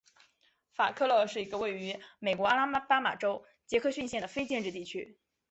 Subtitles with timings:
[0.73, 5.19] 法克勒是一个位于美国阿拉巴马州杰克逊县的非建制地区。